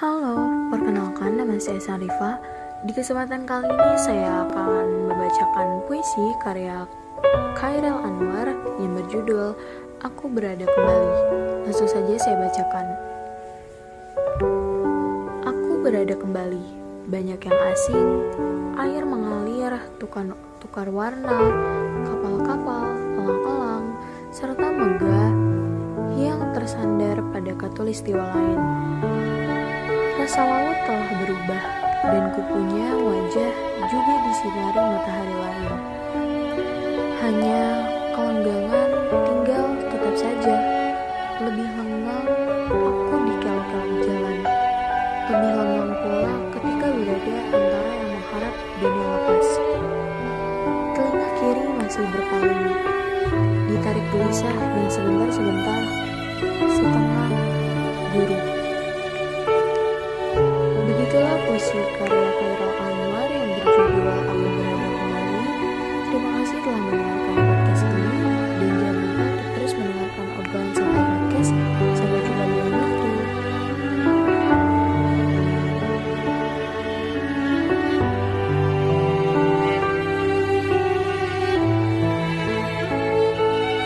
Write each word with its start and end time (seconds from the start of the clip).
Halo, 0.00 0.48
perkenalkan 0.72 1.36
nama 1.36 1.60
saya 1.60 1.76
Sarifa. 1.76 2.40
Di 2.88 2.92
kesempatan 2.96 3.44
kali 3.44 3.68
ini 3.68 4.00
saya 4.00 4.48
akan 4.48 5.12
membacakan 5.12 5.84
puisi 5.84 6.24
karya 6.40 6.88
Khairil 7.52 8.00
Anwar 8.00 8.48
yang 8.80 8.96
berjudul 8.96 9.52
Aku 10.00 10.32
Berada 10.32 10.64
Kembali. 10.64 11.12
Langsung 11.68 11.84
saja 11.84 12.16
saya 12.16 12.32
bacakan. 12.40 12.86
Aku 15.44 15.84
berada 15.84 16.16
kembali, 16.16 16.64
banyak 17.04 17.40
yang 17.44 17.58
asing, 17.68 18.08
air 18.80 19.04
mengalir, 19.04 19.84
tukar, 20.00 20.24
tukar 20.64 20.88
warna, 20.88 21.44
kapal-kapal, 22.08 22.88
elang-elang, 23.20 23.84
serta 24.32 24.64
megah 24.64 25.32
yang 26.16 26.40
tersandar 26.56 27.20
pada 27.36 27.52
katulistiwa 27.52 28.24
lain. 28.32 29.19
Rasa 30.30 30.46
laut 30.46 30.78
telah 30.86 31.10
berubah 31.26 31.64
dan 32.06 32.30
kupunya 32.30 32.86
wajah 33.02 33.50
juga 33.90 34.14
disinari 34.30 34.78
matahari 34.78 35.34
lain. 35.42 35.74
Hanya 37.18 37.62
kelenggangan 38.14 38.90
tinggal 39.10 39.66
tetap 39.90 40.14
saja. 40.14 40.54
Lebih 41.42 41.66
lengang 41.66 42.30
aku 42.78 43.16
di 43.26 43.34
kelok-kelok 43.42 43.90
jalan. 44.06 44.38
Lebih 45.34 45.50
lengang 45.50 45.92
pula 45.98 46.34
ketika 46.54 46.86
berada 46.94 47.36
antara 47.50 47.90
yang 47.90 48.10
mengharap 48.14 48.54
dan 48.54 48.92
yang 48.94 49.10
lepas. 49.10 49.48
Telinga 50.94 51.28
kiri 51.42 51.64
masih 51.74 52.04
berpaling. 52.06 52.62
Ditarik 53.66 54.06
gelisah 54.14 54.54
dan 54.54 54.86
sebentar-sebentar 54.94 55.82
setengah 56.70 57.49
sweet 61.60 61.92
career. 61.98 62.29